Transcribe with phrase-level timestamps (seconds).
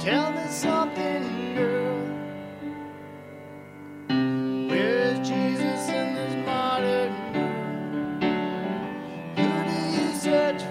[0.00, 1.39] Tell me something
[10.50, 10.66] Don't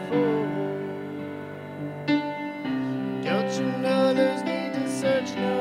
[3.58, 5.59] you know there's need to search no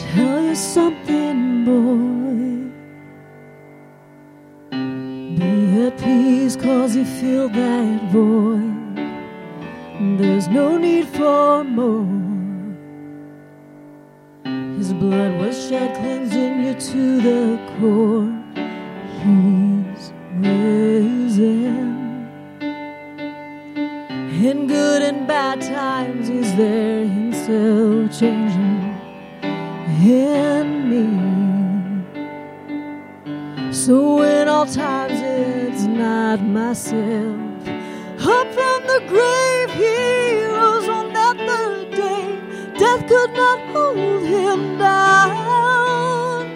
[0.00, 2.70] tell you something, boy.
[5.38, 8.78] Be at peace, cause you feel that void.
[10.18, 12.06] There's no need for more.
[14.76, 18.32] His blood was shed, cleansing you to the core.
[19.22, 21.88] He's risen.
[24.48, 28.87] In good and bad times, he's there himself, changing
[30.00, 31.06] in me.
[33.72, 37.36] So in all times it's not myself.
[38.20, 42.38] Up from the grave he rose on that third day.
[42.78, 46.46] Death could not hold him down.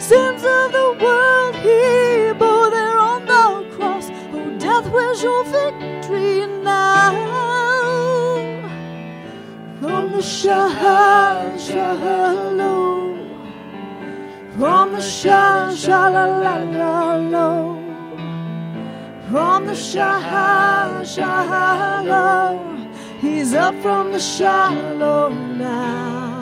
[0.00, 4.10] Sins of the world he bore there on the cross.
[4.32, 7.55] Oh, death, where's your victory now?
[9.80, 13.28] From the shah, shalom.
[14.58, 17.48] From the shah, shalalalo.
[19.30, 22.90] From the shah, shalom.
[23.20, 26.35] He's up from the shallow now.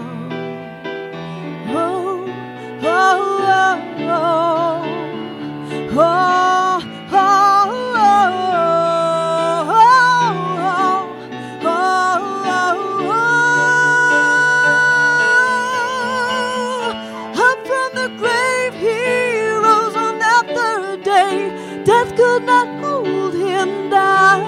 [22.34, 24.42] Could not hold him down.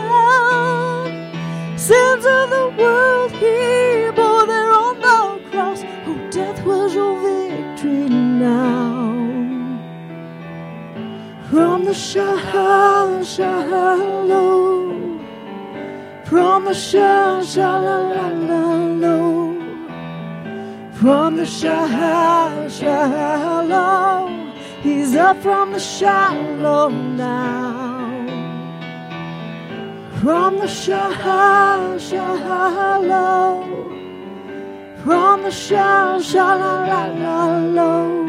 [1.79, 5.85] Sins of the world he bore there on the cross.
[6.09, 9.15] Oh, death was your victory now.
[11.49, 15.21] From the Shah, Shalom.
[16.25, 18.97] From the Shah, Shalom.
[20.93, 24.37] From the Shah, Shalom.
[24.87, 27.76] He's up from the shalom now.
[30.27, 33.63] From the shall, shall, low.
[35.05, 38.27] From the shall, shall, la, la, low.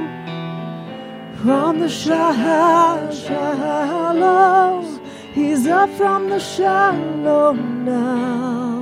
[1.42, 5.00] From the shall, shall, low.
[5.34, 8.77] He's up from the shallow oh, now.